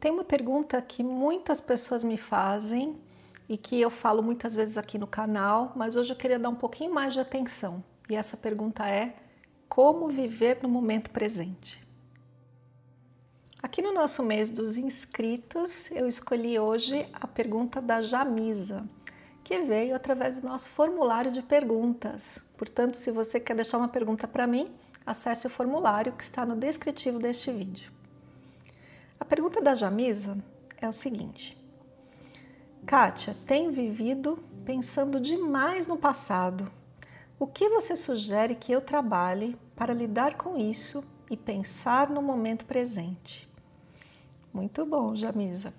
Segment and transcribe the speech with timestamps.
[0.00, 2.98] Tem uma pergunta que muitas pessoas me fazem
[3.46, 6.54] e que eu falo muitas vezes aqui no canal, mas hoje eu queria dar um
[6.54, 7.84] pouquinho mais de atenção.
[8.08, 9.14] E essa pergunta é:
[9.68, 11.86] como viver no momento presente?
[13.62, 18.88] Aqui no nosso mês dos inscritos, eu escolhi hoje a pergunta da Jamisa,
[19.44, 22.38] que veio através do nosso formulário de perguntas.
[22.56, 26.56] Portanto, se você quer deixar uma pergunta para mim, acesse o formulário que está no
[26.56, 27.99] descritivo deste vídeo.
[29.30, 30.36] Pergunta da Jamisa
[30.80, 31.56] é o seguinte:
[32.84, 36.68] Kátia, tenho vivido pensando demais no passado.
[37.38, 42.64] O que você sugere que eu trabalhe para lidar com isso e pensar no momento
[42.64, 43.48] presente?
[44.52, 45.72] Muito bom, Jamisa.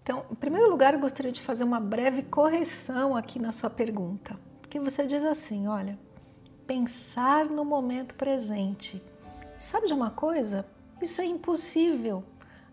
[0.00, 4.38] Então, em primeiro lugar, eu gostaria de fazer uma breve correção aqui na sua pergunta,
[4.60, 5.98] porque você diz assim: olha,
[6.68, 9.02] pensar no momento presente.
[9.58, 10.64] Sabe de uma coisa?
[11.02, 12.22] Isso é impossível.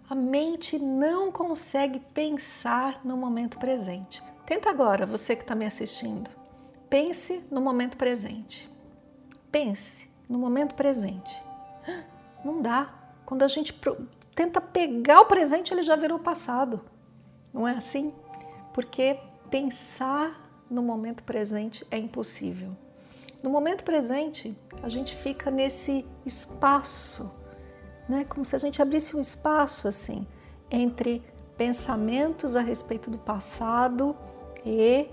[0.10, 4.22] A mente não consegue pensar no momento presente.
[4.46, 6.30] Tenta agora, você que está me assistindo.
[6.90, 8.70] Pense no momento presente.
[9.52, 11.42] Pense no momento presente.
[12.44, 12.94] Não dá.
[13.26, 13.74] Quando a gente
[14.36, 16.82] tenta pegar o presente, ele já virou passado.
[17.54, 18.14] Não é assim?
[18.74, 19.18] Porque
[19.50, 22.76] pensar no momento presente é impossível.
[23.42, 27.43] No momento presente, a gente fica nesse espaço
[28.08, 28.26] né?
[28.26, 30.28] Como se a gente abrisse um espaço assim
[30.70, 31.24] entre
[31.58, 34.16] pensamentos a respeito do passado
[34.66, 35.08] e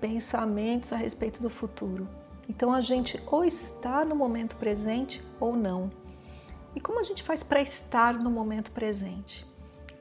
[0.00, 2.08] pensamentos a respeito do futuro.
[2.48, 5.90] Então a gente ou está no momento presente ou não.
[6.74, 9.46] E como a gente faz para estar no momento presente?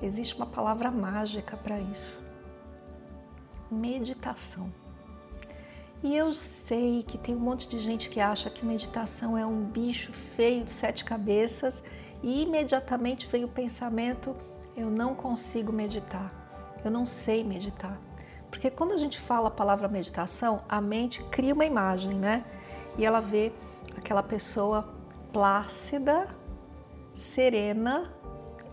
[0.02, 2.22] Existe uma palavra mágica para isso:
[3.72, 4.70] meditação.
[6.04, 9.64] E eu sei que tem um monte de gente que acha que meditação é um
[9.64, 11.82] bicho feio de sete cabeças
[12.22, 14.36] e imediatamente vem o pensamento:
[14.76, 16.30] eu não consigo meditar,
[16.84, 17.98] eu não sei meditar.
[18.50, 22.44] Porque quando a gente fala a palavra meditação, a mente cria uma imagem, né?
[22.98, 23.54] E ela vê
[23.96, 24.94] aquela pessoa
[25.32, 26.28] plácida,
[27.16, 28.14] serena,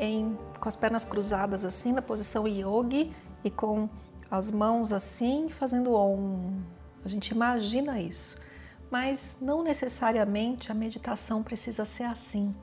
[0.01, 3.12] em, com as pernas cruzadas assim, na posição yogi
[3.45, 3.89] e com
[4.29, 6.61] as mãos assim, fazendo om.
[7.05, 8.37] A gente imagina isso,
[8.91, 12.55] mas não necessariamente a meditação precisa ser assim.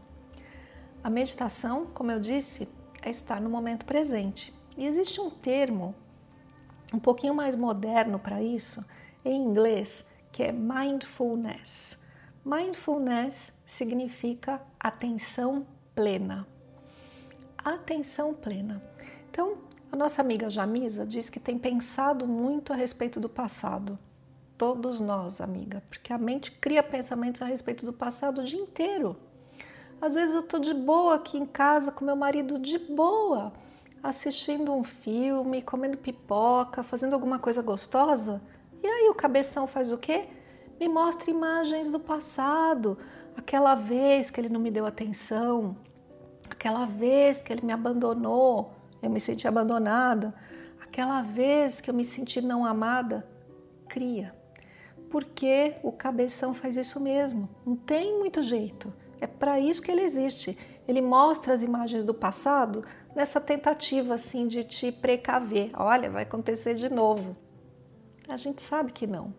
[1.03, 2.67] A meditação, como eu disse,
[3.01, 4.53] é estar no momento presente.
[4.77, 5.95] E existe um termo
[6.93, 8.85] um pouquinho mais moderno para isso,
[9.25, 11.99] em inglês, que é mindfulness.
[12.45, 15.65] Mindfulness significa atenção
[15.95, 16.47] plena.
[17.57, 18.81] Atenção plena.
[19.29, 19.57] Então,
[19.91, 23.97] a nossa amiga Jamisa diz que tem pensado muito a respeito do passado
[24.57, 29.15] todos nós, amiga, porque a mente cria pensamentos a respeito do passado o dia inteiro.
[30.01, 33.53] Às vezes eu tô de boa aqui em casa com meu marido de boa,
[34.01, 38.41] assistindo um filme, comendo pipoca, fazendo alguma coisa gostosa,
[38.81, 40.25] e aí o cabeção faz o quê?
[40.79, 42.97] Me mostra imagens do passado,
[43.35, 45.75] aquela vez que ele não me deu atenção,
[46.49, 50.33] aquela vez que ele me abandonou, eu me senti abandonada,
[50.79, 53.27] aquela vez que eu me senti não amada,
[53.87, 54.36] cria
[55.09, 57.49] porque o cabeção faz isso mesmo.
[57.65, 58.93] Não tem muito jeito.
[59.19, 60.57] É para isso que ele existe.
[60.87, 62.83] Ele mostra as imagens do passado
[63.15, 65.71] nessa tentativa assim de te precaver.
[65.73, 67.35] Olha, vai acontecer de novo.
[68.27, 69.33] A gente sabe que não.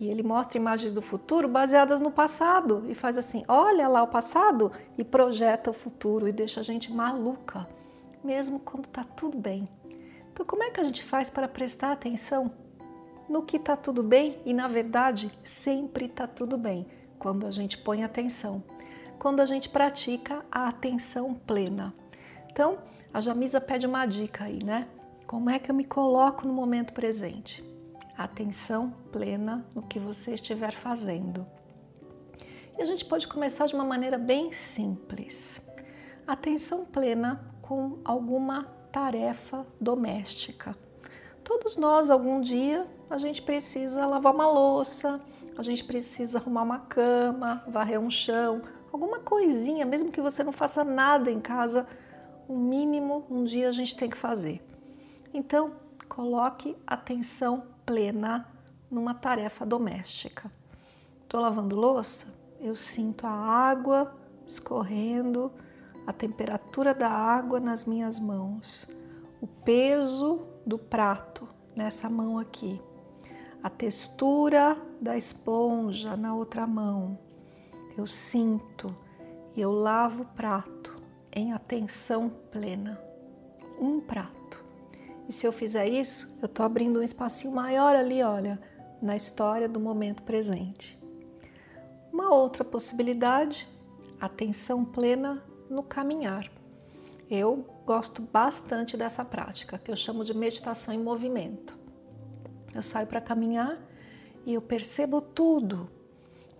[0.00, 4.08] E ele mostra imagens do futuro baseadas no passado e faz assim: olha lá o
[4.08, 7.68] passado e projeta o futuro e deixa a gente maluca,
[8.24, 9.64] mesmo quando está tudo bem.
[10.32, 12.50] Então, como é que a gente faz para prestar atenção
[13.32, 16.86] no que está tudo bem e, na verdade, sempre está tudo bem
[17.18, 18.62] quando a gente põe atenção,
[19.18, 21.94] quando a gente pratica a atenção plena.
[22.50, 22.78] Então,
[23.12, 24.86] a Jamisa pede uma dica aí, né?
[25.26, 27.64] Como é que eu me coloco no momento presente?
[28.18, 31.46] Atenção plena no que você estiver fazendo.
[32.76, 35.62] E a gente pode começar de uma maneira bem simples.
[36.26, 40.76] Atenção plena com alguma tarefa doméstica.
[41.44, 45.20] Todos nós, algum dia, a gente precisa lavar uma louça,
[45.56, 48.62] a gente precisa arrumar uma cama, varrer um chão,
[48.92, 51.86] alguma coisinha, mesmo que você não faça nada em casa,
[52.48, 54.62] o mínimo um dia a gente tem que fazer.
[55.34, 55.72] Então,
[56.08, 58.48] coloque atenção plena
[58.90, 60.50] numa tarefa doméstica.
[61.22, 62.26] Estou lavando louça,
[62.60, 64.14] eu sinto a água
[64.46, 65.50] escorrendo,
[66.06, 68.86] a temperatura da água nas minhas mãos,
[69.40, 72.80] o peso do prato nessa mão aqui,
[73.62, 77.18] a textura da esponja na outra mão.
[77.96, 78.96] Eu sinto
[79.54, 80.96] e eu lavo o prato
[81.32, 83.00] em atenção plena.
[83.80, 84.64] Um prato.
[85.28, 88.60] E se eu fizer isso, eu estou abrindo um espacinho maior ali, olha,
[89.00, 91.00] na história do momento presente.
[92.12, 93.68] Uma outra possibilidade,
[94.20, 96.50] atenção plena no caminhar.
[97.30, 101.78] Eu gosto bastante dessa prática, que eu chamo de meditação em movimento.
[102.74, 103.78] Eu saio para caminhar
[104.46, 105.90] e eu percebo tudo,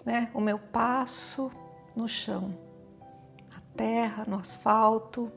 [0.04, 0.30] né?
[0.34, 1.50] O meu passo
[1.96, 2.56] no chão,
[3.54, 5.30] a terra, no asfalto,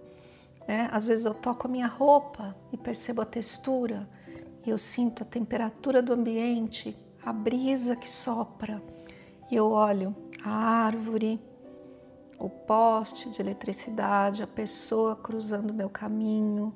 [0.68, 0.90] né?
[0.92, 4.10] Às vezes eu toco a minha roupa e percebo a textura,
[4.66, 8.82] e eu sinto a temperatura do ambiente, a brisa que sopra,
[9.50, 11.40] e eu olho a árvore,
[12.40, 16.74] o poste de eletricidade, a pessoa cruzando meu caminho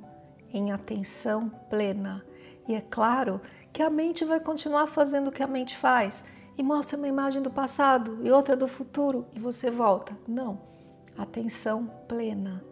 [0.52, 2.26] em atenção plena.
[2.68, 3.42] E é claro
[3.72, 6.26] que a mente vai continuar fazendo o que a mente faz
[6.58, 10.18] e mostra uma imagem do passado e outra do futuro e você volta.
[10.28, 10.60] Não,
[11.18, 12.64] atenção plena.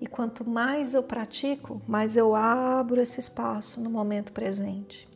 [0.00, 5.08] E quanto mais eu pratico, mais eu abro esse espaço no momento presente.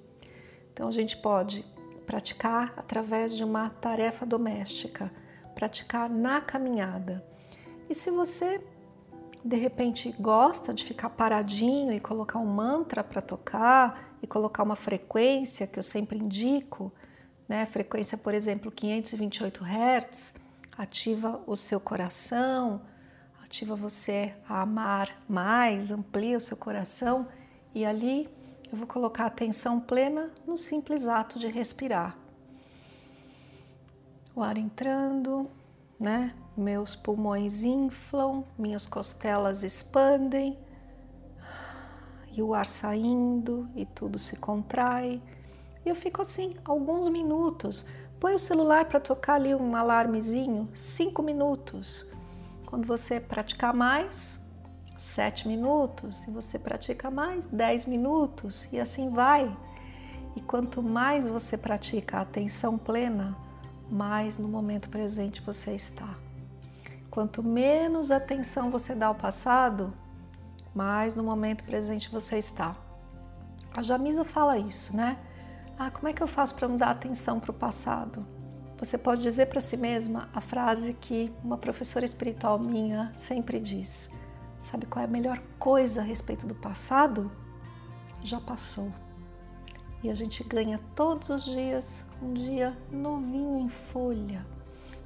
[0.72, 1.64] Então a gente pode
[2.06, 5.12] praticar através de uma tarefa doméstica,
[5.54, 7.24] praticar na caminhada.
[7.88, 8.60] E se você
[9.44, 14.76] de repente gosta de ficar paradinho e colocar um mantra para tocar e colocar uma
[14.76, 16.92] frequência que eu sempre indico,
[17.48, 17.64] né?
[17.66, 20.34] Frequência, por exemplo, 528 Hz,
[20.76, 22.82] ativa o seu coração,
[23.42, 27.26] ativa você a amar mais, amplia o seu coração
[27.74, 28.28] e ali
[28.70, 32.19] eu vou colocar atenção plena no simples ato de respirar
[34.34, 35.50] o ar entrando,
[35.98, 36.34] né?
[36.56, 40.58] Meus pulmões inflam, minhas costelas expandem
[42.32, 45.22] e o ar saindo e tudo se contrai.
[45.84, 47.86] E eu fico assim alguns minutos.
[48.18, 52.06] Põe o celular para tocar ali um alarmezinho, cinco minutos.
[52.66, 54.46] Quando você praticar mais,
[54.98, 56.18] sete minutos.
[56.18, 58.70] Se você pratica mais, dez minutos.
[58.72, 59.54] E assim vai.
[60.36, 63.36] E quanto mais você pratica a atenção plena,
[63.90, 66.14] mais no momento presente você está.
[67.10, 69.92] Quanto menos atenção você dá ao passado,
[70.74, 72.76] mais no momento presente você está.
[73.74, 75.18] A Jamisa fala isso, né?
[75.78, 78.24] Ah, como é que eu faço para não dar atenção para o passado?
[78.78, 84.10] Você pode dizer para si mesma a frase que uma professora espiritual minha sempre diz:
[84.58, 87.30] Sabe qual é a melhor coisa a respeito do passado?
[88.22, 88.92] Já passou.
[90.02, 94.46] E a gente ganha todos os dias um dia novinho em folha.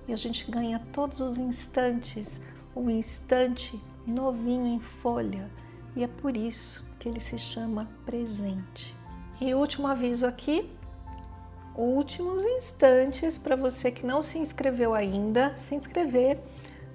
[0.06, 2.42] E a gente ganha todos os instantes
[2.76, 5.50] um instante novinho em folha.
[5.96, 8.94] E é por isso que ele se chama presente.
[9.40, 10.70] E último aviso aqui,
[11.76, 16.38] últimos instantes para você que não se inscreveu ainda, se inscrever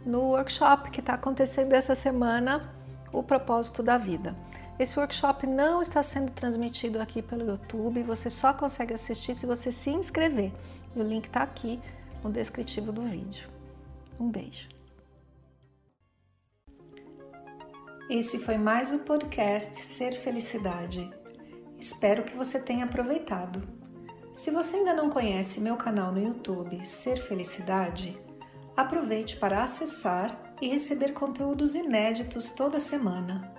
[0.06, 2.74] no workshop que está acontecendo essa semana,
[3.12, 4.36] o propósito da vida.
[4.80, 9.74] Esse workshop não está sendo transmitido aqui pelo YouTube, você só consegue assistir se você
[9.74, 10.54] se inscrever.
[10.96, 11.82] E o link está aqui
[12.24, 13.50] no descritivo do vídeo.
[14.18, 14.70] Um beijo.
[18.10, 21.12] Esse foi mais o podcast Ser Felicidade.
[21.78, 23.68] Espero que você tenha aproveitado.
[24.34, 28.18] Se você ainda não conhece meu canal no YouTube Ser Felicidade,
[28.78, 33.59] aproveite para acessar e receber conteúdos inéditos toda semana.